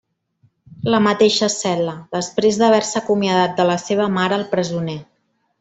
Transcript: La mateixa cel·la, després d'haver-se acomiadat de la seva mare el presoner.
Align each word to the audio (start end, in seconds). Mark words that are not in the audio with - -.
La 0.93 1.01
mateixa 1.07 1.49
cel·la, 1.57 1.93
després 2.17 2.59
d'haver-se 2.63 2.99
acomiadat 3.03 3.55
de 3.61 3.71
la 3.73 3.79
seva 3.87 4.11
mare 4.19 4.41
el 4.43 4.51
presoner. 4.57 5.01